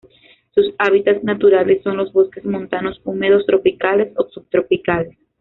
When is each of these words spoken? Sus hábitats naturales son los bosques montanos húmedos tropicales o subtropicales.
Sus 0.55 0.73
hábitats 0.79 1.23
naturales 1.23 1.83
son 1.83 1.95
los 1.95 2.11
bosques 2.11 2.43
montanos 2.43 2.99
húmedos 3.05 3.45
tropicales 3.45 4.11
o 4.17 4.27
subtropicales. 4.29 5.15